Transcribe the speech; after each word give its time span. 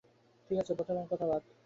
ঠিকাছে, 0.49 0.71
বোতামের 0.73 1.07
কথা 1.11 1.25
বাদ। 1.27 1.43